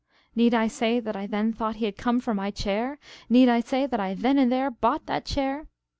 Need 0.35 0.55
I 0.55 0.65
say 0.67 0.99
that 0.99 1.15
I 1.15 1.27
then 1.27 1.53
thought 1.53 1.75
he 1.75 1.85
had 1.85 1.95
come 1.95 2.19
for 2.19 2.33
my 2.33 2.49
chair? 2.49 2.97
Need 3.29 3.49
I 3.49 3.59
say 3.59 3.85
that 3.85 3.99
I 3.99 4.15
then 4.15 4.39
and 4.39 4.51
there 4.51 4.71
bought 4.71 5.05
that 5.05 5.25
chair? 5.25 5.67